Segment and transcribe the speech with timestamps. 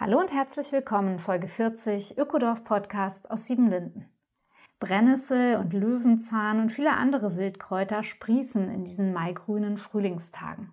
[0.00, 4.08] Hallo und herzlich willkommen, Folge 40 Ökodorf Podcast aus Siebenlinden.
[4.78, 10.72] Brennnessel und Löwenzahn und viele andere Wildkräuter sprießen in diesen maigrünen Frühlingstagen.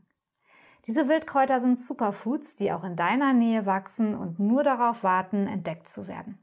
[0.85, 5.89] Diese Wildkräuter sind Superfoods, die auch in deiner Nähe wachsen und nur darauf warten, entdeckt
[5.89, 6.37] zu werden.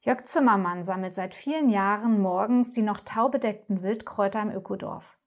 [0.00, 5.18] Jörg Zimmermann sammelt seit vielen Jahren morgens die noch taubedeckten Wildkräuter im Ökodorf.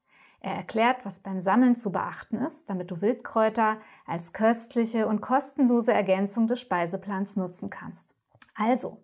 [0.46, 5.92] Er erklärt, was beim Sammeln zu beachten ist, damit du Wildkräuter als köstliche und kostenlose
[5.92, 8.14] Ergänzung des Speiseplans nutzen kannst.
[8.54, 9.02] Also,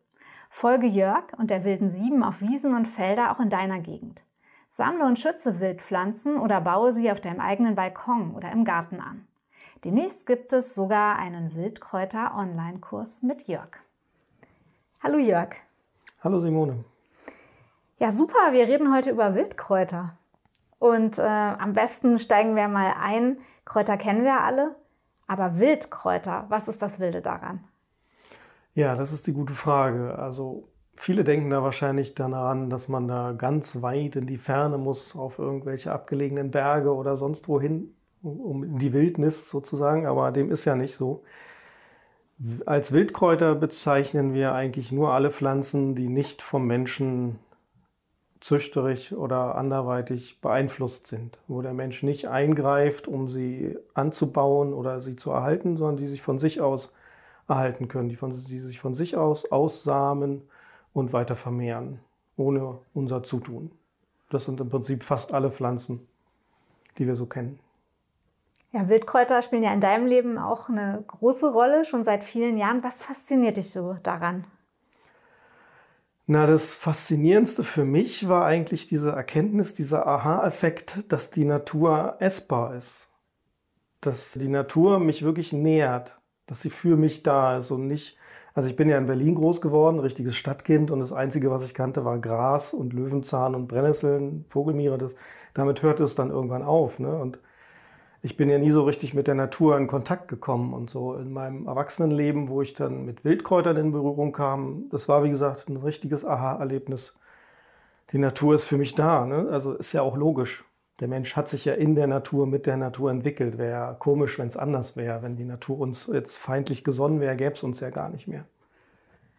[0.52, 4.22] folge Jörg und der wilden Sieben auf Wiesen und Felder auch in deiner Gegend.
[4.68, 9.26] Sammle und schütze Wildpflanzen oder baue sie auf deinem eigenen Balkon oder im Garten an.
[9.84, 13.80] Demnächst gibt es sogar einen Wildkräuter-Online-Kurs mit Jörg.
[15.02, 15.56] Hallo Jörg.
[16.24, 16.86] Hallo Simone.
[17.98, 18.52] Ja, super.
[18.52, 20.16] Wir reden heute über Wildkräuter.
[20.82, 23.38] Und äh, am besten steigen wir mal ein.
[23.66, 24.76] Kräuter kennen wir alle,
[25.28, 27.64] aber Wildkräuter, was ist das Wilde daran?
[28.74, 30.18] Ja, das ist die gute Frage.
[30.18, 35.16] Also viele denken da wahrscheinlich daran, dass man da ganz weit in die Ferne muss,
[35.16, 37.94] auf irgendwelche abgelegenen Berge oder sonst wohin,
[38.24, 41.22] um in die Wildnis sozusagen, aber dem ist ja nicht so.
[42.66, 47.38] Als Wildkräuter bezeichnen wir eigentlich nur alle Pflanzen, die nicht vom Menschen
[48.42, 55.16] züchterisch oder anderweitig beeinflusst sind, wo der Mensch nicht eingreift, um sie anzubauen oder sie
[55.16, 56.94] zu erhalten, sondern die sich von sich aus
[57.48, 60.42] erhalten können, die, von, die sich von sich aus aussamen
[60.94, 62.00] und weiter vermehren,
[62.36, 63.72] ohne unser Zutun.
[64.30, 66.08] Das sind im Prinzip fast alle Pflanzen,
[66.98, 67.60] die wir so kennen.
[68.72, 72.84] Ja, Wildkräuter spielen ja in deinem Leben auch eine große Rolle, schon seit vielen Jahren.
[72.84, 74.46] Was fasziniert dich so daran?
[76.34, 82.74] Na, das Faszinierendste für mich war eigentlich diese Erkenntnis, dieser Aha-Effekt, dass die Natur essbar
[82.74, 83.10] ist.
[84.00, 88.18] Dass die Natur mich wirklich nähert, dass sie für mich da ist und nicht.
[88.54, 91.74] Also ich bin ja in Berlin groß geworden, richtiges Stadtkind und das Einzige, was ich
[91.74, 94.98] kannte, war Gras und Löwenzahn und Brennnesseln, Vogelmiere.
[94.98, 95.16] Das,
[95.54, 96.98] damit hörte es dann irgendwann auf.
[96.98, 97.14] Ne?
[97.14, 97.40] Und
[98.22, 101.32] ich bin ja nie so richtig mit der Natur in Kontakt gekommen und so in
[101.32, 105.78] meinem Erwachsenenleben, wo ich dann mit Wildkräutern in Berührung kam, das war wie gesagt ein
[105.78, 107.16] richtiges Aha-Erlebnis.
[108.12, 109.48] Die Natur ist für mich da, ne?
[109.50, 110.66] also ist ja auch logisch.
[111.00, 113.58] Der Mensch hat sich ja in der Natur mit der Natur entwickelt.
[113.58, 115.24] Wäre ja komisch, wenn es anders wäre.
[115.24, 118.46] Wenn die Natur uns jetzt feindlich gesonnen wäre, gäbe es uns ja gar nicht mehr.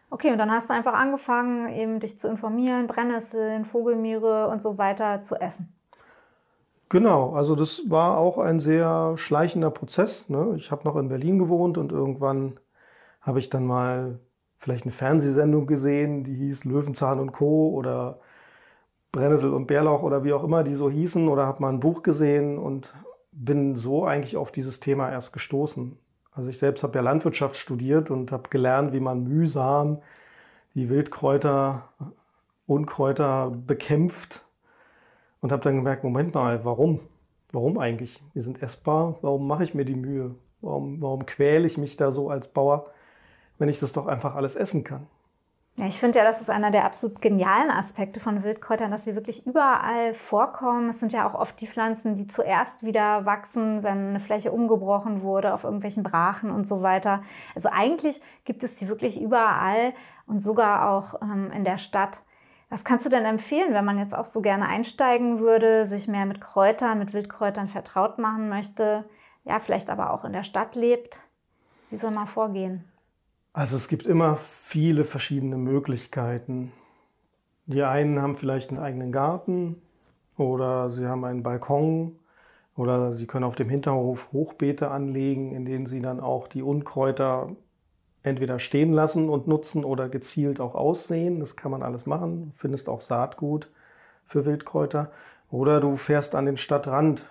[0.09, 4.77] Okay, und dann hast du einfach angefangen, eben dich zu informieren, Brennnesseln, Vogelmiere und so
[4.77, 5.73] weiter zu essen.
[6.93, 10.29] Genau, also das war auch ein sehr schleichender Prozess.
[10.29, 10.53] Ne?
[10.57, 12.59] Ich habe noch in Berlin gewohnt und irgendwann
[13.19, 14.19] habe ich dann mal
[14.55, 17.71] vielleicht eine Fernsehsendung gesehen, die hieß Löwenzahn und Co.
[17.71, 18.19] oder
[19.11, 22.03] Brennnessel und Bärlauch oder wie auch immer die so hießen oder habe mal ein Buch
[22.03, 22.93] gesehen und
[23.31, 25.97] bin so eigentlich auf dieses Thema erst gestoßen.
[26.33, 30.03] Also ich selbst habe ja Landwirtschaft studiert und habe gelernt, wie man mühsam
[30.75, 31.89] die Wildkräuter,
[32.67, 34.45] Unkräuter bekämpft
[35.43, 37.01] und habe dann gemerkt, Moment mal, warum?
[37.51, 38.23] Warum eigentlich?
[38.33, 40.35] Wir sind essbar, warum mache ich mir die Mühe?
[40.61, 42.85] Warum, warum quäle ich mich da so als Bauer,
[43.59, 45.05] wenn ich das doch einfach alles essen kann?
[45.75, 49.15] Ja, ich finde ja, das ist einer der absolut genialen Aspekte von Wildkräutern, dass sie
[49.15, 50.87] wirklich überall vorkommen.
[50.87, 55.23] Es sind ja auch oft die Pflanzen, die zuerst wieder wachsen, wenn eine Fläche umgebrochen
[55.23, 57.21] wurde auf irgendwelchen Brachen und so weiter.
[57.53, 59.93] Also eigentlich gibt es sie wirklich überall
[60.25, 62.21] und sogar auch ähm, in der Stadt.
[62.73, 66.25] Was kannst du denn empfehlen, wenn man jetzt auch so gerne einsteigen würde, sich mehr
[66.25, 69.05] mit Kräutern, mit Wildkräutern vertraut machen möchte,
[69.45, 71.19] ja, vielleicht aber auch in der Stadt lebt?
[71.91, 72.83] Wie soll man vorgehen?
[73.53, 76.71] Also es gibt immer viele verschiedene Möglichkeiten.
[77.67, 79.79] Die einen haben vielleicht einen eigenen Garten
[80.35, 82.17] oder sie haben einen Balkon
[82.75, 87.55] oder sie können auf dem Hinterhof Hochbeete anlegen, in denen sie dann auch die Unkräuter
[88.23, 91.39] entweder stehen lassen und nutzen oder gezielt auch aussehen.
[91.39, 92.51] Das kann man alles machen.
[92.51, 93.69] Du findest auch Saatgut
[94.25, 95.11] für Wildkräuter.
[95.51, 97.23] Oder du fährst an den Stadtrand.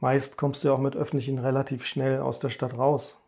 [0.00, 3.18] Meist kommst du auch mit öffentlichen relativ schnell aus der Stadt raus.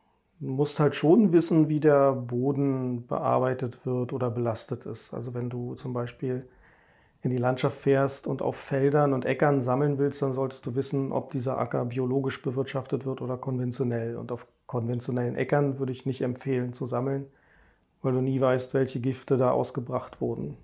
[0.40, 5.12] Du musst halt schon wissen, wie der Boden bearbeitet wird oder belastet ist.
[5.12, 6.48] Also wenn du zum Beispiel
[7.22, 11.10] in die Landschaft fährst und auf Feldern und Äckern sammeln willst, dann solltest du wissen,
[11.10, 14.16] ob dieser Acker biologisch bewirtschaftet wird oder konventionell.
[14.16, 17.26] Und auf konventionellen Äckern würde ich nicht empfehlen zu sammeln,
[18.02, 20.56] weil du nie weißt, welche Gifte da ausgebracht wurden.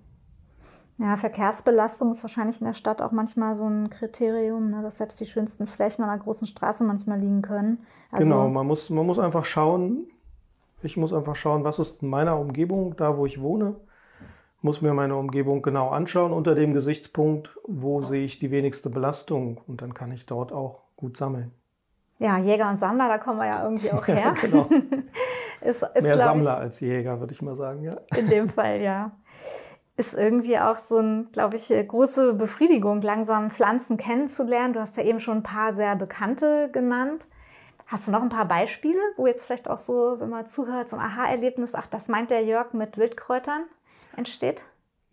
[0.97, 5.19] Ja, Verkehrsbelastung ist wahrscheinlich in der Stadt auch manchmal so ein Kriterium, ne, dass selbst
[5.19, 7.79] die schönsten Flächen an einer großen Straße manchmal liegen können.
[8.11, 10.07] Also genau, man muss, man muss einfach schauen,
[10.81, 13.75] ich muss einfach schauen, was ist in meiner Umgebung, da wo ich wohne,
[14.61, 19.59] muss mir meine Umgebung genau anschauen unter dem Gesichtspunkt, wo sehe ich die wenigste Belastung
[19.67, 21.51] und dann kann ich dort auch gut sammeln.
[22.17, 24.33] Ja, Jäger und Sammler, da kommen wir ja irgendwie auch her.
[24.39, 24.69] Genau.
[25.61, 27.97] ist, ist, Mehr Sammler ich, als Jäger, würde ich mal sagen, ja.
[28.15, 29.11] In dem Fall, ja
[29.97, 34.73] ist irgendwie auch so ein, glaube ich, große Befriedigung, langsam Pflanzen kennenzulernen.
[34.73, 37.27] Du hast ja eben schon ein paar sehr bekannte genannt.
[37.87, 40.97] Hast du noch ein paar Beispiele, wo jetzt vielleicht auch so, wenn man zuhört, so
[40.97, 43.63] ein Aha-Erlebnis, ach, das meint der Jörg mit Wildkräutern
[44.17, 44.63] entsteht?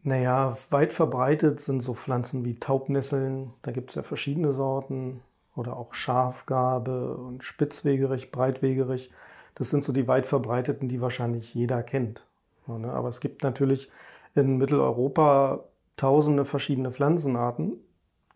[0.03, 5.21] Naja, weit verbreitet sind so Pflanzen wie Taubnesseln, da gibt es ja verschiedene Sorten,
[5.55, 9.11] oder auch Schafgarbe und Spitzwegerich, Breitwegerich.
[9.55, 12.27] Das sind so die weit verbreiteten, die wahrscheinlich jeder kennt.
[12.67, 12.93] Ne?
[12.93, 13.91] Aber es gibt natürlich
[14.35, 15.65] in Mitteleuropa
[15.97, 17.79] tausende verschiedene Pflanzenarten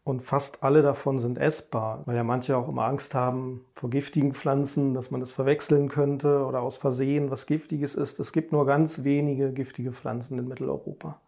[0.05, 4.35] und fast alle davon sind essbar, weil ja manche auch immer Angst haben vor giftigen
[4.35, 8.21] Pflanzen, dass man das verwechseln könnte oder aus Versehen was Giftiges ist.
[8.21, 11.21] Es gibt nur ganz wenige giftige Pflanzen in Mitteleuropa.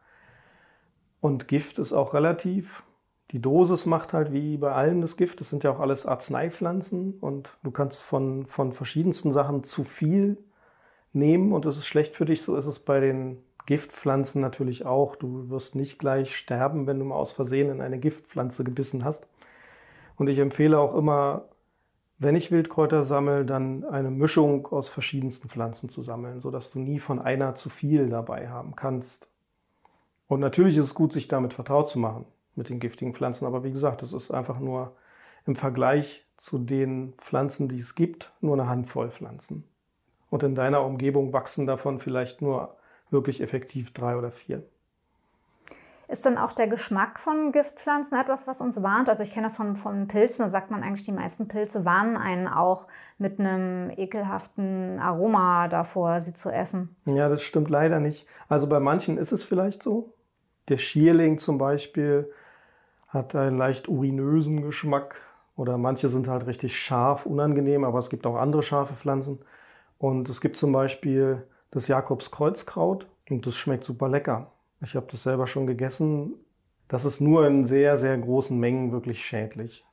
[1.21, 2.85] Und Gift ist auch relativ.
[3.31, 5.41] Die Dosis macht halt wie bei allem das Gift.
[5.41, 10.39] Das sind ja auch alles Arzneipflanzen und du kannst von, von verschiedensten Sachen zu viel
[11.13, 12.43] nehmen und das ist schlecht für dich.
[12.43, 15.15] So ist es bei den Giftpflanzen natürlich auch.
[15.15, 19.27] Du wirst nicht gleich sterben, wenn du mal aus Versehen in eine Giftpflanze gebissen hast.
[20.17, 21.45] Und ich empfehle auch immer,
[22.19, 26.99] wenn ich Wildkräuter sammle, dann eine Mischung aus verschiedensten Pflanzen zu sammeln, sodass du nie
[26.99, 29.29] von einer zu viel dabei haben kannst.
[30.27, 32.25] Und natürlich ist es gut, sich damit vertraut zu machen,
[32.59, 33.47] mit den giftigen Pflanzen.
[33.47, 34.95] Aber wie gesagt, es ist einfach nur
[35.47, 39.65] im Vergleich zu den Pflanzen, die es gibt, nur eine Handvoll Pflanzen.
[40.29, 42.77] Und in deiner Umgebung wachsen davon vielleicht nur
[43.11, 44.63] wirklich effektiv drei oder vier.
[46.09, 49.11] Ist dann auch der Geschmack von Giftpflanzen etwas, was uns warnt?
[49.11, 52.17] Also ich kenne das von, von Pilzen, da sagt man eigentlich, die meisten Pilze warnen
[52.17, 52.87] einen auch
[53.19, 56.97] mit einem ekelhaften Aroma davor, sie zu essen.
[57.05, 58.27] Ja, das stimmt leider nicht.
[58.49, 60.15] Also bei manchen ist es vielleicht so.
[60.69, 62.31] Der Schierling zum Beispiel
[63.09, 65.17] hat einen leicht urinösen Geschmack
[65.57, 69.41] oder manche sind halt richtig scharf, unangenehm, aber es gibt auch andere scharfe Pflanzen.
[69.99, 74.53] Und es gibt zum Beispiel das Jakobskreuzkraut und das schmeckt super lecker.
[74.81, 76.35] Ich habe das selber schon gegessen.
[76.87, 79.85] Das ist nur in sehr, sehr großen Mengen wirklich schädlich,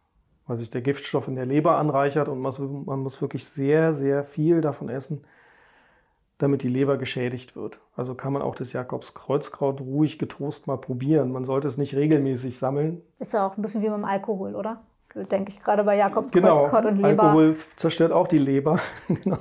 [0.45, 4.61] weil sich der Giftstoff in der Leber anreichert und man muss wirklich sehr, sehr viel
[4.61, 5.23] davon essen,
[6.37, 7.79] damit die Leber geschädigt wird.
[7.95, 11.31] Also kann man auch das Jakobskreuzkraut ruhig getrost mal probieren.
[11.31, 13.01] Man sollte es nicht regelmäßig sammeln.
[13.19, 14.81] Ist ja auch ein bisschen wie beim Alkohol, oder?
[15.15, 17.23] denke ich gerade bei Jakobs genau, Kreuzkraut und Leber.
[17.23, 18.79] Alkohol zerstört auch die Leber.
[19.07, 19.37] Genau.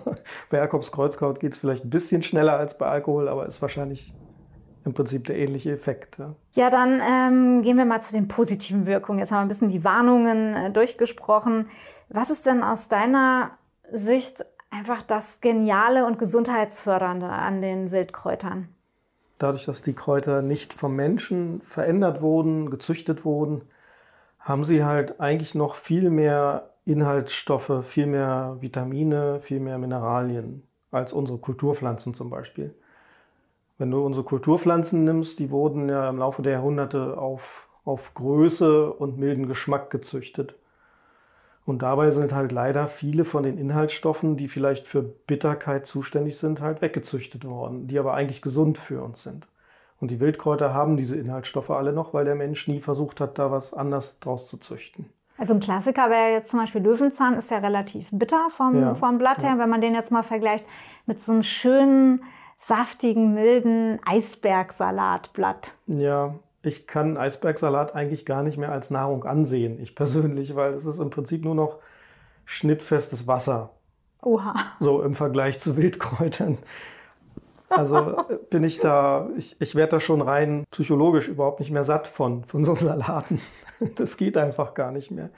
[0.50, 4.14] bei Jakobs Kreuzkraut geht es vielleicht ein bisschen schneller als bei Alkohol, aber ist wahrscheinlich
[4.84, 6.18] im Prinzip der ähnliche Effekt.
[6.18, 9.18] Ja, ja dann ähm, gehen wir mal zu den positiven Wirkungen.
[9.18, 11.68] Jetzt haben wir ein bisschen die Warnungen äh, durchgesprochen.
[12.08, 13.52] Was ist denn aus deiner
[13.90, 14.44] Sicht
[14.74, 18.68] einfach das Geniale und Gesundheitsfördernde an den Wildkräutern?
[19.38, 23.62] Dadurch, dass die Kräuter nicht vom Menschen verändert wurden, gezüchtet wurden,
[24.38, 31.12] haben sie halt eigentlich noch viel mehr Inhaltsstoffe, viel mehr Vitamine, viel mehr Mineralien als
[31.12, 32.74] unsere Kulturpflanzen zum Beispiel.
[33.78, 38.92] Wenn du unsere Kulturpflanzen nimmst, die wurden ja im Laufe der Jahrhunderte auf, auf Größe
[38.92, 40.54] und milden Geschmack gezüchtet.
[41.66, 46.60] Und dabei sind halt leider viele von den Inhaltsstoffen, die vielleicht für Bitterkeit zuständig sind,
[46.60, 49.48] halt weggezüchtet worden, die aber eigentlich gesund für uns sind.
[49.98, 53.50] Und die Wildkräuter haben diese Inhaltsstoffe alle noch, weil der Mensch nie versucht hat, da
[53.50, 55.08] was anders draus zu züchten.
[55.38, 59.18] Also ein Klassiker wäre jetzt zum Beispiel Löwenzahn, ist ja relativ bitter vom, ja, vom
[59.18, 59.52] Blatt her.
[59.52, 59.58] Ja.
[59.58, 60.66] Wenn man den jetzt mal vergleicht
[61.06, 62.22] mit so einem schönen,
[62.60, 65.74] saftigen, milden Eisbergsalatblatt.
[65.86, 70.86] Ja, ich kann Eisbergsalat eigentlich gar nicht mehr als Nahrung ansehen, ich persönlich, weil es
[70.86, 71.78] ist im Prinzip nur noch
[72.46, 73.70] schnittfestes Wasser.
[74.22, 74.72] Oha.
[74.80, 76.58] So im Vergleich zu Wildkräutern.
[77.76, 78.16] Also
[78.50, 82.44] bin ich da, ich, ich werde da schon rein psychologisch überhaupt nicht mehr satt von,
[82.44, 83.40] von so Salaten.
[83.96, 85.30] Das geht einfach gar nicht mehr.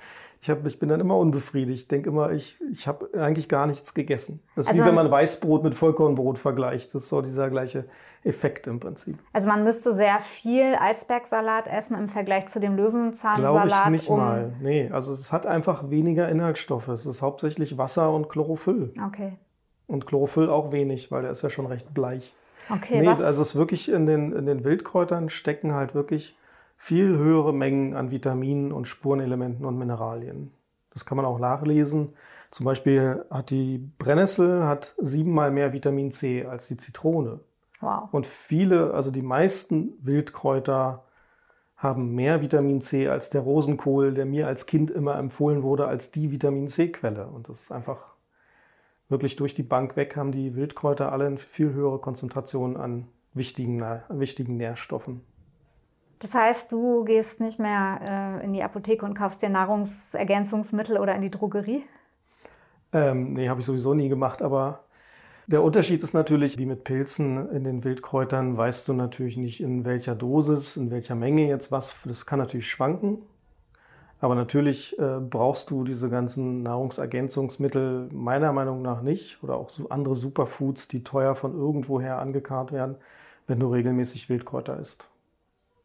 [0.43, 1.81] Ich, hab, ich bin dann immer unbefriedigt.
[1.81, 4.41] Ich denke immer, ich, ich habe eigentlich gar nichts gegessen.
[4.55, 6.95] Das ist also, wie wenn man Weißbrot mit Vollkornbrot vergleicht.
[6.95, 7.87] Das ist so dieser gleiche
[8.23, 9.19] Effekt im Prinzip.
[9.33, 13.69] Also man müsste sehr viel Eisbergsalat essen im Vergleich zu dem Löwenzahnsalat.
[13.69, 14.53] Glaube ich nicht um mal.
[14.61, 16.89] Nee, also es hat einfach weniger Inhaltsstoffe.
[16.89, 18.93] Es ist hauptsächlich Wasser und Chlorophyll.
[19.07, 19.39] Okay.
[19.87, 22.35] Und Chlorophyll auch wenig, weil der ist ja schon recht bleich.
[22.69, 23.21] Okay, nee, was?
[23.21, 26.37] also es ist wirklich in den, in den Wildkräutern stecken halt wirklich
[26.77, 30.53] viel höhere Mengen an Vitaminen und Spurenelementen und Mineralien.
[30.93, 32.15] Das kann man auch nachlesen.
[32.51, 37.41] Zum Beispiel hat die Brennnessel hat siebenmal mehr Vitamin C als die Zitrone.
[37.81, 38.09] Wow.
[38.13, 41.05] Und viele, also die meisten Wildkräuter
[41.77, 46.11] haben mehr Vitamin C als der Rosenkohl, der mir als Kind immer empfohlen wurde als
[46.11, 47.27] die Vitamin C-Quelle.
[47.27, 48.16] Und das ist einfach
[49.09, 53.83] wirklich durch die Bank weg, haben die Wildkräuter alle eine viel höhere Konzentration an wichtigen,
[54.09, 55.21] wichtigen Nährstoffen.
[56.19, 61.15] Das heißt, du gehst nicht mehr äh, in die Apotheke und kaufst dir Nahrungsergänzungsmittel oder
[61.15, 61.85] in die Drogerie?
[62.93, 64.85] Ähm, nee, habe ich sowieso nie gemacht, aber
[65.47, 69.85] der Unterschied ist natürlich, wie mit Pilzen in den Wildkräutern, weißt du natürlich nicht, in
[69.85, 71.95] welcher Dosis, in welcher Menge jetzt was.
[72.05, 73.19] Das kann natürlich schwanken.
[74.21, 79.89] Aber natürlich äh, brauchst du diese ganzen Nahrungsergänzungsmittel meiner Meinung nach nicht oder auch so
[79.91, 82.97] andere Superfoods, die teuer von irgendwoher angekarrt werden,
[83.47, 85.07] wenn du regelmäßig Wildkräuter isst.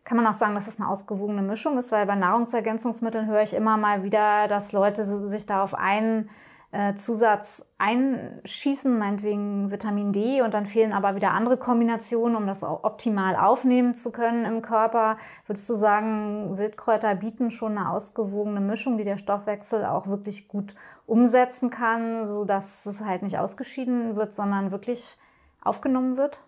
[0.04, 3.54] Kann man auch sagen, dass es eine ausgewogene Mischung ist, weil bei Nahrungsergänzungsmitteln höre ich
[3.54, 6.30] immer mal wieder, dass Leute sich da auf einen
[6.72, 12.64] äh, Zusatz einschießen, meinetwegen Vitamin D, und dann fehlen aber wieder andere Kombinationen, um das
[12.64, 15.18] optimal aufnehmen zu können im Körper.
[15.48, 20.76] Würdest du sagen, Wildkräuter bieten schon eine ausgewogene Mischung, die der Stoffwechsel auch wirklich gut
[21.06, 25.18] umsetzen kann, sodass es halt nicht ausgeschieden wird, sondern wirklich
[25.62, 26.42] aufgenommen wird?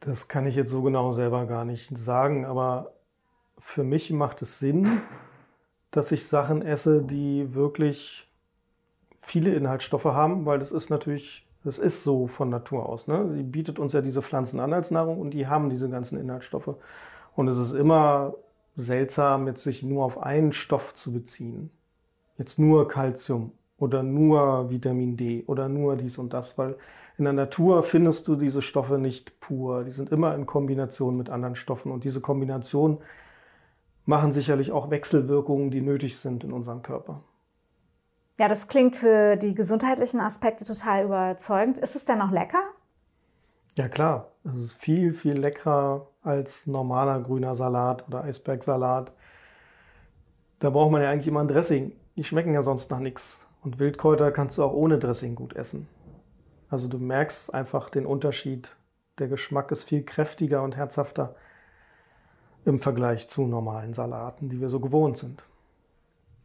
[0.00, 2.94] Das kann ich jetzt so genau selber gar nicht sagen, aber
[3.58, 5.02] für mich macht es Sinn,
[5.90, 8.29] dass ich Sachen esse, die wirklich
[9.20, 13.06] viele Inhaltsstoffe haben, weil das ist natürlich, das ist so von Natur aus.
[13.06, 13.30] Ne?
[13.34, 16.74] Sie bietet uns ja diese Pflanzen an als Nahrung und die haben diese ganzen Inhaltsstoffe.
[17.36, 18.34] Und es ist immer
[18.76, 21.70] seltsam, jetzt sich nur auf einen Stoff zu beziehen.
[22.38, 26.76] Jetzt nur Kalzium oder nur Vitamin D oder nur dies und das, weil
[27.18, 29.84] in der Natur findest du diese Stoffe nicht pur.
[29.84, 32.98] Die sind immer in Kombination mit anderen Stoffen und diese Kombination
[34.06, 37.22] machen sicherlich auch Wechselwirkungen, die nötig sind in unserem Körper.
[38.40, 41.76] Ja, das klingt für die gesundheitlichen Aspekte total überzeugend.
[41.76, 42.62] Ist es denn noch lecker?
[43.76, 44.28] Ja, klar.
[44.44, 49.12] Es ist viel, viel leckerer als normaler grüner Salat oder Eisbergsalat.
[50.58, 51.92] Da braucht man ja eigentlich immer ein Dressing.
[52.16, 53.40] Die schmecken ja sonst nach nichts.
[53.60, 55.86] Und Wildkräuter kannst du auch ohne Dressing gut essen.
[56.70, 58.74] Also du merkst einfach den Unterschied.
[59.18, 61.34] Der Geschmack ist viel kräftiger und herzhafter
[62.64, 65.44] im Vergleich zu normalen Salaten, die wir so gewohnt sind.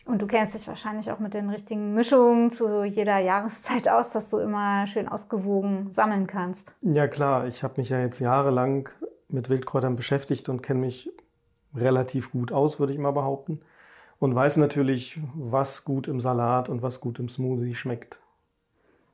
[0.06, 4.30] Und du kennst dich wahrscheinlich auch mit den richtigen Mischungen zu jeder Jahreszeit aus, dass
[4.30, 6.76] du immer schön ausgewogen sammeln kannst.
[6.82, 8.90] Ja klar, ich habe mich ja jetzt jahrelang
[9.30, 11.12] mit Wildkräutern beschäftigt und kenne mich
[11.76, 13.62] relativ gut aus, würde ich mal behaupten.
[14.20, 18.20] Und weiß natürlich, was gut im Salat und was gut im Smoothie schmeckt.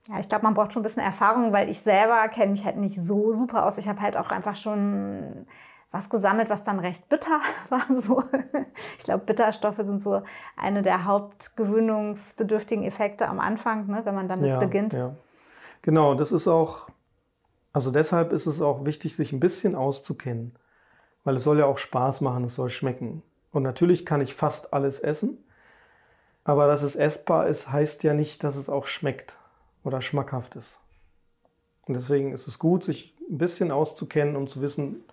[0.08, 2.78] Ja, ich glaube, man braucht schon ein bisschen Erfahrung, weil ich selber kenne mich halt
[2.78, 3.78] nicht so super aus.
[3.78, 5.46] Ich habe halt auch einfach schon
[5.92, 7.86] was gesammelt, was dann recht bitter war.
[7.90, 8.24] So.
[8.98, 10.24] Ich glaube, Bitterstoffe sind so
[10.56, 14.94] eine der hauptgewöhnungsbedürftigen Effekte am Anfang, ne, wenn man damit ja, beginnt.
[14.94, 15.16] Ja.
[15.82, 16.88] Genau, das ist auch,
[17.74, 20.56] also deshalb ist es auch wichtig, sich ein bisschen auszukennen,
[21.24, 23.24] weil es soll ja auch Spaß machen, es soll schmecken.
[23.52, 25.44] Und natürlich kann ich fast alles essen,
[26.44, 29.38] aber dass es essbar ist, heißt ja nicht, dass es auch schmeckt
[29.84, 30.80] oder schmackhaft ist.
[31.88, 35.04] Und deswegen ist es gut, sich ein bisschen auszukennen, um zu wissen,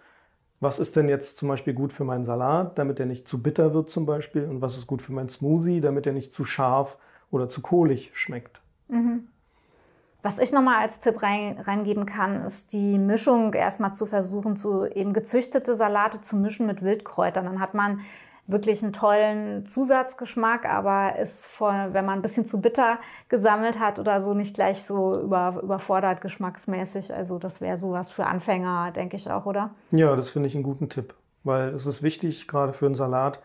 [0.60, 3.74] was ist denn jetzt zum Beispiel gut für meinen Salat, damit er nicht zu bitter
[3.74, 4.44] wird zum Beispiel?
[4.44, 6.98] Und was ist gut für meinen Smoothie, damit er nicht zu scharf
[7.30, 8.60] oder zu kohlig schmeckt?
[8.88, 9.28] Mhm.
[10.22, 14.84] Was ich nochmal als Tipp rein, reingeben kann, ist die Mischung erstmal zu versuchen, zu
[14.84, 17.44] eben gezüchtete Salate zu mischen mit Wildkräutern.
[17.44, 18.00] Dann hat man
[18.48, 23.98] wirklich einen tollen Zusatzgeschmack, aber ist, vor, wenn man ein bisschen zu bitter gesammelt hat
[23.98, 27.14] oder so, nicht gleich so über, überfordert geschmacksmäßig.
[27.14, 29.70] Also das wäre sowas für Anfänger, denke ich auch, oder?
[29.92, 31.14] Ja, das finde ich einen guten Tipp,
[31.44, 33.38] weil es ist wichtig, gerade für einen Salat,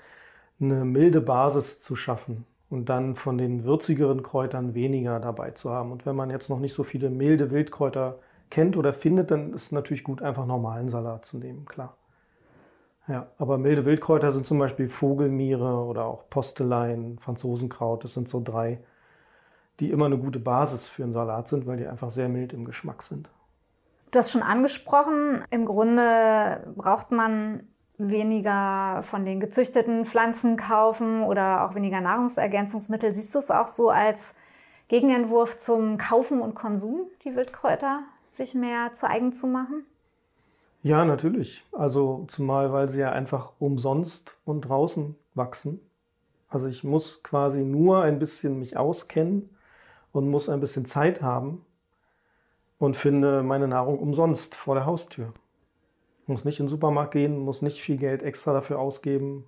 [0.62, 5.92] eine milde Basis zu schaffen und dann von den würzigeren Kräutern weniger dabei zu haben.
[5.92, 8.20] Und wenn man jetzt noch nicht so viele milde Wildkräuter
[8.50, 11.98] kennt oder findet, dann ist es natürlich gut, einfach normalen Salat zu nehmen, klar.
[13.08, 18.04] Ja, aber milde Wildkräuter sind zum Beispiel Vogelmiere oder auch Postelein, Franzosenkraut.
[18.06, 18.80] Das sind so drei,
[19.80, 22.64] die immer eine gute Basis für einen Salat sind, weil die einfach sehr mild im
[22.64, 23.30] Geschmack sind.
[24.12, 27.68] Du hast schon angesprochen, im Grunde braucht man
[27.98, 33.12] weniger von den gezüchteten Pflanzen kaufen oder auch weniger Nahrungsergänzungsmittel.
[33.12, 34.34] Siehst du es auch so als
[34.88, 39.86] Gegenentwurf zum Kaufen und Konsum, die Wildkräuter sich mehr zu eigen zu machen?
[40.84, 41.64] Ja, natürlich.
[41.72, 45.80] Also zumal, weil sie ja einfach umsonst und draußen wachsen.
[46.50, 49.50] Also ich muss quasi nur ein bisschen mich auskennen
[50.12, 51.66] und muss ein bisschen Zeit haben
[52.80, 55.34] und finde meine Nahrung umsonst vor der Haustür.
[56.28, 59.46] Muss nicht in den Supermarkt gehen, muss nicht viel Geld extra dafür ausgeben.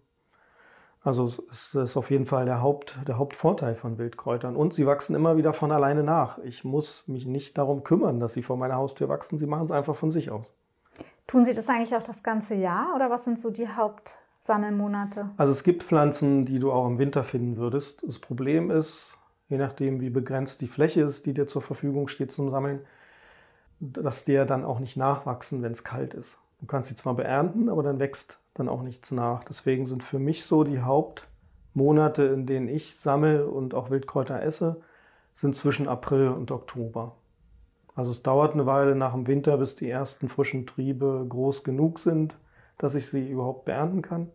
[1.02, 4.56] Also es ist auf jeden Fall der, Haupt, der Hauptvorteil von Wildkräutern.
[4.56, 6.38] Und sie wachsen immer wieder von alleine nach.
[6.40, 9.38] Ich muss mich nicht darum kümmern, dass sie vor meiner Haustür wachsen.
[9.38, 10.54] Sie machen es einfach von sich aus.
[11.28, 15.32] Tun Sie das eigentlich auch das ganze Jahr oder was sind so die Hauptsammelmonate?
[15.38, 18.04] Also es gibt Pflanzen, die du auch im Winter finden würdest.
[18.06, 19.18] Das Problem ist,
[19.50, 22.82] je nachdem wie begrenzt die Fläche ist, die dir zur Verfügung steht zum Sammeln,
[23.80, 26.38] dass ja dann auch nicht nachwachsen, wenn es kalt ist.
[26.60, 29.44] Du kannst sie zwar beernten, aber dann wächst dann auch nichts nach.
[29.44, 34.82] Deswegen sind für mich so die Hauptmonate, in denen ich sammle und auch Wildkräuter esse,
[35.34, 37.16] sind zwischen April und Oktober.
[37.96, 42.00] Also es dauert eine Weile nach dem Winter, bis die ersten frischen Triebe groß genug
[42.00, 42.38] sind,
[42.78, 44.30] dass ich sie überhaupt beernten kann.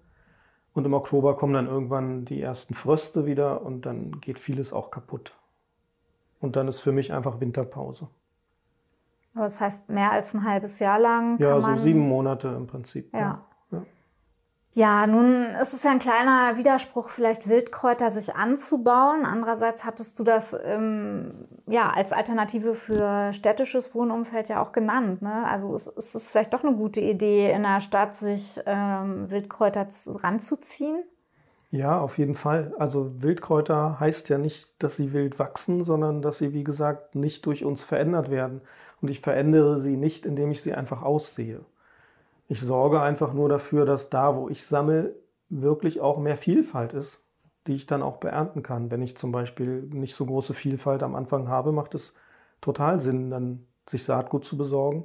[0.73, 4.91] Und im Oktober kommen dann irgendwann die ersten Fröste wieder und dann geht vieles auch
[4.91, 5.37] kaputt.
[6.41, 8.09] Und dann ist für mich einfach Winterpause.
[9.35, 11.39] Aber das heißt, mehr als ein halbes Jahr lang.
[11.39, 13.13] ja, so sieben Monate im Prinzip.
[13.13, 13.21] Ja.
[13.21, 13.47] ja.
[14.73, 19.25] Ja, nun ist es ja ein kleiner Widerspruch, vielleicht Wildkräuter sich anzubauen.
[19.25, 25.23] Andererseits hattest du das ähm, ja als Alternative für städtisches Wohnumfeld ja auch genannt.
[25.23, 25.45] Ne?
[25.45, 29.89] Also ist, ist es vielleicht doch eine gute Idee, in der Stadt sich ähm, Wildkräuter
[30.07, 31.03] ranzuziehen?
[31.73, 32.73] Ja, auf jeden Fall.
[32.79, 37.45] Also Wildkräuter heißt ja nicht, dass sie wild wachsen, sondern dass sie, wie gesagt, nicht
[37.47, 38.61] durch uns verändert werden.
[39.01, 41.61] Und ich verändere sie nicht, indem ich sie einfach aussehe.
[42.51, 45.15] Ich sorge einfach nur dafür, dass da, wo ich sammle,
[45.51, 47.21] wirklich auch mehr Vielfalt ist,
[47.69, 48.91] die ich dann auch beernten kann.
[48.91, 52.13] Wenn ich zum Beispiel nicht so große Vielfalt am Anfang habe, macht es
[52.61, 55.05] total Sinn, dann sich Saatgut zu besorgen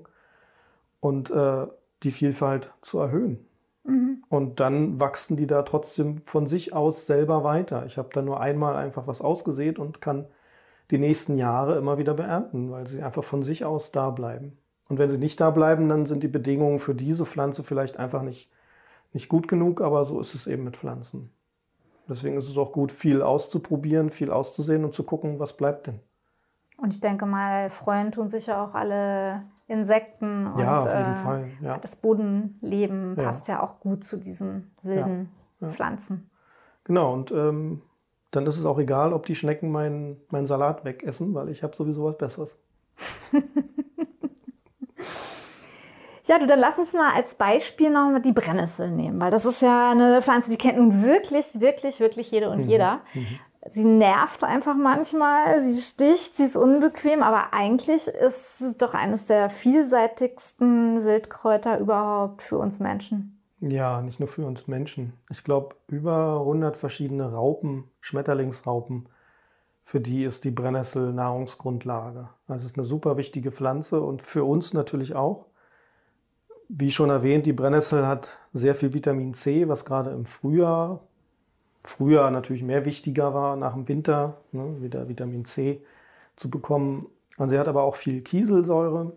[1.02, 1.68] und äh,
[2.02, 3.46] die Vielfalt zu erhöhen.
[3.84, 4.24] Mhm.
[4.28, 7.86] Und dann wachsen die da trotzdem von sich aus selber weiter.
[7.86, 10.25] Ich habe da nur einmal einfach was ausgesät und kann
[10.90, 14.58] die nächsten Jahre immer wieder beernten, weil sie einfach von sich aus da bleiben.
[14.88, 18.22] Und wenn sie nicht da bleiben, dann sind die Bedingungen für diese Pflanze vielleicht einfach
[18.22, 18.50] nicht,
[19.13, 21.31] nicht gut genug, aber so ist es eben mit Pflanzen.
[22.07, 26.00] Deswegen ist es auch gut, viel auszuprobieren, viel auszusehen und zu gucken, was bleibt denn.
[26.77, 31.14] Und ich denke mal, freuen tun sich ja auch alle Insekten und ja, auf jeden
[31.14, 31.77] äh, Fall, ja.
[31.77, 33.55] das Bodenleben passt ja.
[33.55, 35.31] ja auch gut zu diesen wilden
[35.62, 36.29] ja, Pflanzen.
[36.83, 37.81] Genau, und ähm,
[38.29, 41.75] dann ist es auch egal, ob die Schnecken meinen mein Salat wegessen, weil ich habe
[41.75, 42.60] sowieso was Besseres.
[46.27, 49.61] Ja, du, dann lass uns mal als Beispiel noch die Brennnessel nehmen, weil das ist
[49.61, 52.70] ja eine Pflanze, die kennt nun wirklich, wirklich, wirklich jede und mhm.
[52.70, 53.01] jeder.
[53.14, 53.40] Mhm.
[53.68, 59.25] Sie nervt einfach manchmal, sie sticht, sie ist unbequem, aber eigentlich ist es doch eines
[59.25, 63.42] der vielseitigsten Wildkräuter überhaupt für uns Menschen.
[63.59, 65.14] Ja, nicht nur für uns Menschen.
[65.31, 69.09] Ich glaube, über 100 verschiedene Raupen, Schmetterlingsraupen,
[69.83, 72.29] für die ist die Brennnessel Nahrungsgrundlage.
[72.48, 75.46] Also es ist eine super wichtige Pflanze und für uns natürlich auch.
[76.68, 81.01] Wie schon erwähnt, die Brennnessel hat sehr viel Vitamin C, was gerade im Frühjahr,
[81.84, 85.84] früher natürlich mehr wichtiger war, nach dem Winter ne, wieder Vitamin C
[86.36, 87.08] zu bekommen.
[87.38, 89.14] Und sie hat aber auch viel Kieselsäure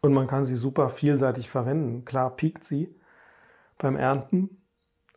[0.00, 2.04] und man kann sie super vielseitig verwenden.
[2.04, 2.94] Klar piekt sie
[3.78, 4.62] beim Ernten,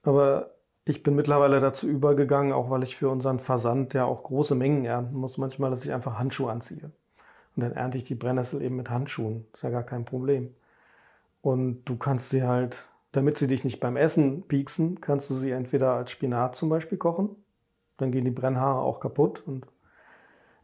[0.04, 0.52] aber
[0.86, 4.86] ich bin mittlerweile dazu übergegangen, auch weil ich für unseren Versand ja auch große Mengen
[4.86, 6.92] ernten muss, manchmal, dass ich einfach Handschuhe anziehe.
[7.56, 9.46] Und dann ernte ich die Brennnessel eben mit Handschuhen.
[9.54, 10.54] Ist ja gar kein Problem.
[11.46, 15.52] Und du kannst sie halt, damit sie dich nicht beim Essen pieksen, kannst du sie
[15.52, 17.36] entweder als Spinat zum Beispiel kochen.
[17.98, 19.68] Dann gehen die Brennhaare auch kaputt und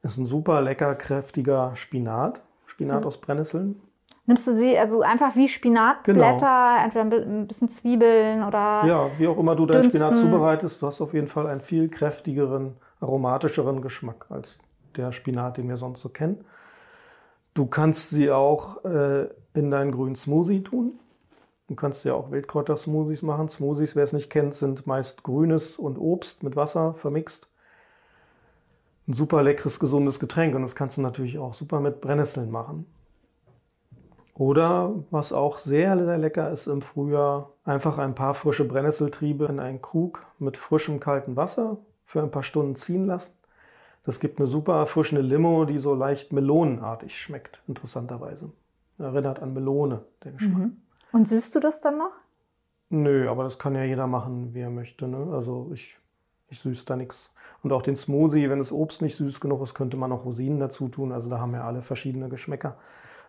[0.02, 2.42] ist ein super lecker, kräftiger Spinat.
[2.66, 3.80] Spinat aus Brennnesseln.
[4.26, 6.84] Nimmst du sie also einfach wie Spinatblätter, genau.
[6.84, 8.84] entweder ein bisschen Zwiebeln oder.
[8.88, 11.90] Ja, wie auch immer du deinen Spinat zubereitest, du hast auf jeden Fall einen viel
[11.90, 14.58] kräftigeren, aromatischeren Geschmack als
[14.96, 16.44] der Spinat, den wir sonst so kennen.
[17.54, 21.00] Du kannst sie auch äh, in deinen grünen Smoothie tun.
[21.68, 23.50] Du kannst ja auch Wildkräuter-Smoothies machen.
[23.50, 27.48] Smoothies, wer es nicht kennt, sind meist Grünes und Obst mit Wasser vermixt.
[29.08, 32.86] Ein super leckeres, gesundes Getränk und das kannst du natürlich auch super mit Brennnesseln machen.
[34.34, 39.60] Oder was auch sehr, sehr lecker ist im Frühjahr, einfach ein paar frische Brennnesseltriebe in
[39.60, 43.32] einen Krug mit frischem kaltem Wasser für ein paar Stunden ziehen lassen.
[44.04, 48.52] Das gibt eine super erfrischende Limo, die so leicht melonenartig schmeckt, interessanterweise
[49.02, 50.58] erinnert an Melone, der Geschmack.
[50.58, 50.78] Mhm.
[51.12, 52.12] Und süßt du das dann noch?
[52.90, 55.08] Nö, aber das kann ja jeder machen, wie er möchte.
[55.08, 55.34] Ne?
[55.34, 55.98] Also ich,
[56.50, 57.34] ich süße da nichts.
[57.64, 60.60] Und auch den Smoothie, wenn das Obst nicht süß genug ist, könnte man auch Rosinen
[60.60, 61.12] dazu tun.
[61.12, 62.78] Also da haben ja alle verschiedene Geschmäcker.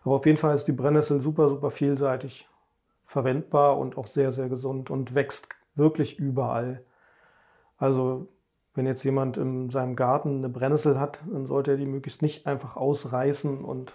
[0.03, 2.47] Aber auf jeden Fall ist die Brennnessel super, super vielseitig
[3.05, 6.83] verwendbar und auch sehr, sehr gesund und wächst wirklich überall.
[7.77, 8.27] Also
[8.75, 12.47] wenn jetzt jemand in seinem Garten eine Brennnessel hat, dann sollte er die möglichst nicht
[12.47, 13.93] einfach ausreißen und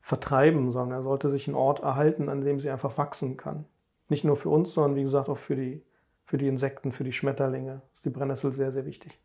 [0.00, 3.64] vertreiben, sondern er sollte sich einen Ort erhalten, an dem sie einfach wachsen kann.
[4.08, 5.82] Nicht nur für uns, sondern wie gesagt auch für die,
[6.24, 9.18] für die Insekten, für die Schmetterlinge ist die Brennnessel sehr, sehr wichtig.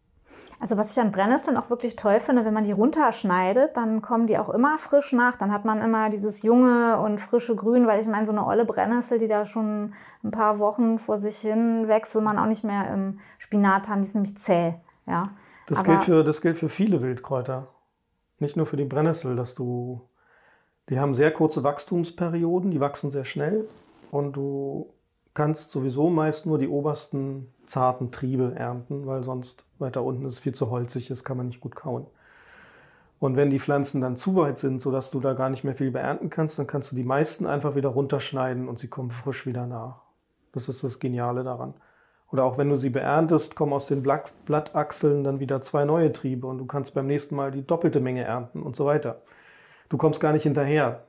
[0.62, 4.28] Also was ich an Brennnesseln auch wirklich toll finde, wenn man die runterschneidet, dann kommen
[4.28, 5.36] die auch immer frisch nach.
[5.36, 8.64] Dann hat man immer dieses junge und frische Grün, weil ich meine, so eine olle
[8.64, 12.64] Brennnessel, die da schon ein paar Wochen vor sich hin wächst, will man auch nicht
[12.64, 14.04] mehr im Spinat haben.
[14.04, 14.76] Die ist nämlich zäh.
[15.08, 15.30] Ja.
[15.66, 17.68] Das, gilt für, das gilt für viele Wildkräuter.
[18.38, 20.02] Nicht nur für die Brennnessel, dass du.
[20.90, 23.68] Die haben sehr kurze Wachstumsperioden, die wachsen sehr schnell
[24.12, 24.94] und du
[25.34, 30.40] kannst sowieso meist nur die obersten zarten Triebe ernten, weil sonst weiter unten ist es
[30.40, 32.06] viel zu holzig, das kann man nicht gut kauen.
[33.20, 35.92] Und wenn die Pflanzen dann zu weit sind, sodass du da gar nicht mehr viel
[35.92, 39.68] beernten kannst, dann kannst du die meisten einfach wieder runterschneiden und sie kommen frisch wieder
[39.68, 40.02] nach.
[40.54, 41.76] Das ist das Geniale daran.
[42.32, 46.48] Oder auch wenn du sie beerntest, kommen aus den Blattachseln dann wieder zwei neue Triebe
[46.48, 49.22] und du kannst beim nächsten Mal die doppelte Menge ernten und so weiter.
[49.90, 51.04] Du kommst gar nicht hinterher,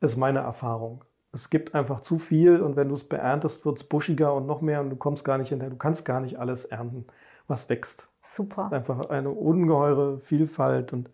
[0.00, 1.04] ist meine Erfahrung.
[1.32, 4.60] Es gibt einfach zu viel und wenn du es beerntest, wird es buschiger und noch
[4.60, 5.70] mehr und du kommst gar nicht hinterher.
[5.70, 7.06] Du kannst gar nicht alles ernten,
[7.48, 8.08] was wächst.
[8.22, 8.62] Super.
[8.66, 11.10] Es ist einfach eine ungeheure Vielfalt und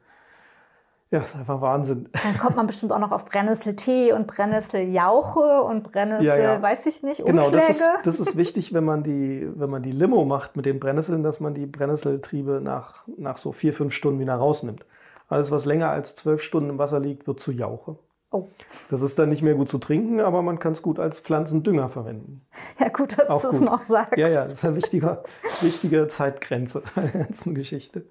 [1.11, 2.09] ja, ist einfach Wahnsinn.
[2.25, 6.61] Dann kommt man bestimmt auch noch auf Brennnesseltee und Brennnesseljauche und Brennnessel, ja, ja.
[6.63, 7.51] weiß ich nicht, Umschläge.
[7.51, 10.67] Genau, das ist, das ist wichtig, wenn man, die, wenn man die Limo macht mit
[10.67, 14.87] den Brennnesseln, dass man die Brennnesseltriebe nach, nach so vier, fünf Stunden wieder rausnimmt.
[15.29, 17.97] Alles, was länger als zwölf Stunden im Wasser liegt, wird zu Jauche.
[18.33, 18.49] Oh.
[18.91, 21.89] Das ist dann nicht mehr gut zu trinken, aber man kann es gut als Pflanzendünger
[21.89, 22.45] verwenden.
[22.79, 24.19] Ja, gut, dass du es noch sagst.
[24.19, 25.23] Ja, ja, das ist eine wichtige,
[25.61, 28.05] wichtige Zeitgrenze der ganzen Geschichte.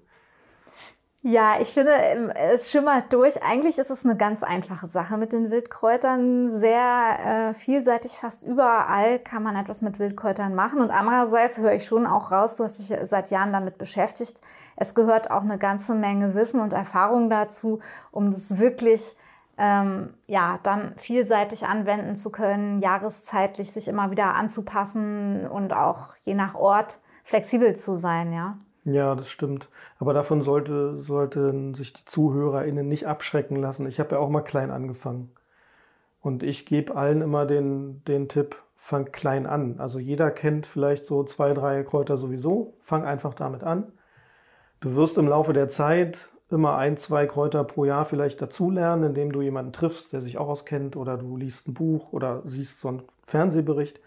[1.26, 3.42] Ja, ich finde, ähm, es schimmert durch.
[3.42, 6.50] Eigentlich ist es eine ganz einfache Sache mit den Wildkräutern.
[6.50, 10.82] Sehr äh, vielseitig, fast überall kann man etwas mit Wildkräutern machen.
[10.82, 14.38] Und andererseits höre ich schon auch raus, du hast dich seit Jahren damit beschäftigt.
[14.76, 19.16] Es gehört auch eine ganze Menge Wissen und Erfahrung dazu, um das wirklich
[19.58, 26.34] ähm, ja, dann vielseitig anwenden zu können, jahreszeitlich sich immer wieder anzupassen und auch je
[26.34, 28.58] nach Ort flexibel zu sein, ja.
[28.84, 29.68] Ja, das stimmt.
[29.98, 33.86] Aber davon sollte, sollten sich die ZuhörerInnen nicht abschrecken lassen.
[33.86, 35.32] Ich habe ja auch mal klein angefangen.
[36.20, 39.76] Und ich gebe allen immer den, den Tipp, fang klein an.
[39.78, 42.74] Also jeder kennt vielleicht so zwei, drei Kräuter sowieso.
[42.82, 43.92] Fang einfach damit an.
[44.80, 49.32] Du wirst im Laufe der Zeit immer ein, zwei Kräuter pro Jahr vielleicht dazulernen, indem
[49.32, 52.88] du jemanden triffst, der sich auch auskennt oder du liest ein Buch oder siehst so
[52.88, 54.00] einen Fernsehbericht.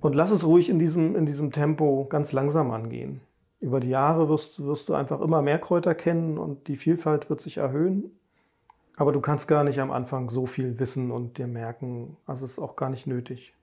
[0.00, 3.20] Und lass es ruhig in diesem, in diesem Tempo ganz langsam angehen.
[3.60, 7.40] Über die Jahre wirst, wirst du einfach immer mehr Kräuter kennen und die Vielfalt wird
[7.40, 8.10] sich erhöhen.
[8.96, 12.16] Aber du kannst gar nicht am Anfang so viel wissen und dir merken.
[12.26, 13.55] Also ist auch gar nicht nötig.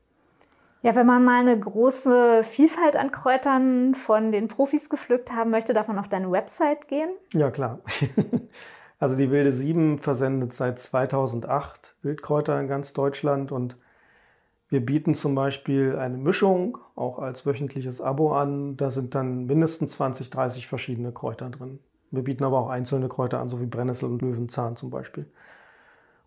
[0.84, 5.74] Ja, wenn man mal eine große Vielfalt an Kräutern von den Profis gepflückt haben möchte,
[5.74, 7.10] darf man auf deine Website gehen?
[7.34, 7.80] Ja, klar.
[9.00, 13.76] Also die Wilde Sieben versendet seit 2008 Wildkräuter in ganz Deutschland und
[14.69, 18.78] wir bieten zum Beispiel eine Mischung auch als wöchentliches Abo an.
[18.78, 21.80] Da sind dann mindestens 20, 30 verschiedene Kräuter drin.
[22.12, 25.26] Wir bieten aber auch einzelne Kräuter an, so wie Brennnessel und Löwenzahn zum Beispiel.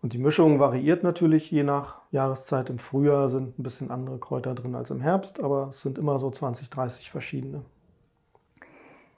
[0.03, 2.71] Und die Mischung variiert natürlich je nach Jahreszeit.
[2.71, 6.19] Im Frühjahr sind ein bisschen andere Kräuter drin als im Herbst, aber es sind immer
[6.19, 7.63] so 20, 30 verschiedene.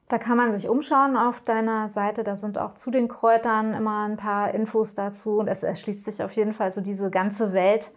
[0.09, 2.25] Da kann man sich umschauen auf deiner Seite.
[2.25, 5.39] Da sind auch zu den Kräutern immer ein paar Infos dazu.
[5.39, 7.93] Und es erschließt sich auf jeden Fall so diese ganze Welt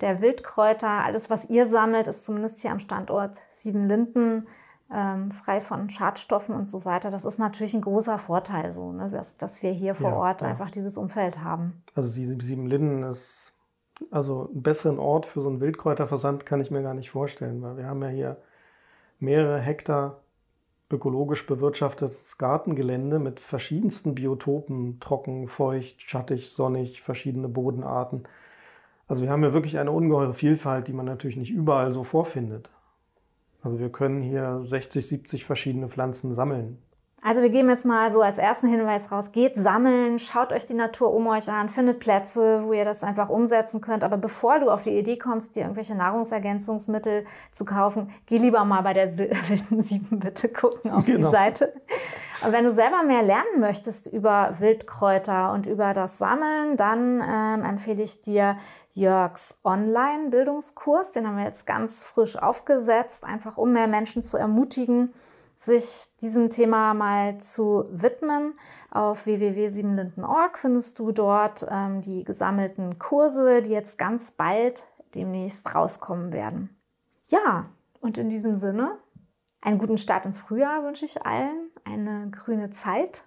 [0.00, 0.88] der Wildkräuter.
[0.88, 4.48] Alles, was ihr sammelt, ist zumindest hier am Standort Siebenlinden
[4.92, 7.10] ähm, frei von Schadstoffen und so weiter.
[7.10, 9.10] Das ist natürlich ein großer Vorteil, so, ne?
[9.10, 10.48] dass, dass wir hier vor ja, Ort ja.
[10.48, 11.82] einfach dieses Umfeld haben.
[11.94, 13.52] Also die Siebenlinden ist
[14.10, 17.76] also einen besseren Ort für so einen Wildkräuterversand kann ich mir gar nicht vorstellen, weil
[17.76, 18.36] wir haben ja hier
[19.18, 20.20] mehrere Hektar
[20.90, 28.24] ökologisch bewirtschaftetes Gartengelände mit verschiedensten Biotopen, trocken, feucht, schattig, sonnig, verschiedene Bodenarten.
[29.08, 32.70] Also wir haben ja wirklich eine ungeheure Vielfalt, die man natürlich nicht überall so vorfindet.
[33.62, 36.78] Also wir können hier 60, 70 verschiedene Pflanzen sammeln.
[37.24, 40.74] Also wir geben jetzt mal so als ersten Hinweis raus, geht sammeln, schaut euch die
[40.74, 44.02] Natur um euch an, findet Plätze, wo ihr das einfach umsetzen könnt.
[44.02, 48.80] Aber bevor du auf die Idee kommst, dir irgendwelche Nahrungsergänzungsmittel zu kaufen, geh lieber mal
[48.80, 51.28] bei der wilden Sieben bitte gucken auf genau.
[51.28, 51.72] die Seite.
[52.44, 57.64] Und wenn du selber mehr lernen möchtest über Wildkräuter und über das Sammeln, dann ähm,
[57.64, 58.56] empfehle ich dir
[58.94, 61.12] Jörgs Online-Bildungskurs.
[61.12, 65.12] Den haben wir jetzt ganz frisch aufgesetzt, einfach um mehr Menschen zu ermutigen,
[65.56, 68.54] sich diesem Thema mal zu widmen.
[68.90, 76.32] Auf www.siebenlinden.org findest du dort ähm, die gesammelten Kurse, die jetzt ganz bald demnächst rauskommen
[76.32, 76.76] werden.
[77.28, 77.66] Ja,
[78.00, 78.98] und in diesem Sinne,
[79.60, 83.24] einen guten Start ins Frühjahr wünsche ich allen, eine grüne Zeit.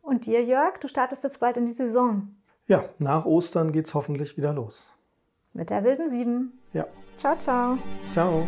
[0.00, 2.34] Und dir, Jörg, du startest jetzt bald in die Saison.
[2.68, 4.92] Ja, nach Ostern geht es hoffentlich wieder los.
[5.54, 6.52] Mit der wilden Sieben.
[6.74, 6.84] Ja.
[7.16, 7.78] Ciao, ciao.
[8.12, 8.46] Ciao.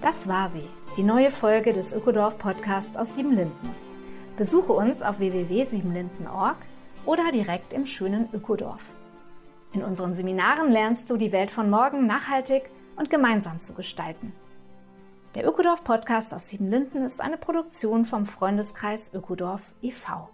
[0.00, 3.70] Das war sie, die neue Folge des Ökodorf Podcasts aus Siebenlinden.
[4.36, 6.56] Besuche uns auf www.siebenlinden.org
[7.06, 8.82] oder direkt im schönen Ökodorf.
[9.72, 14.32] In unseren Seminaren lernst du die Welt von morgen nachhaltig und gemeinsam zu gestalten.
[15.36, 20.28] Der Ökodorf Podcast aus Siebenlinden ist eine Produktion vom Freundeskreis Ökodorf e.V.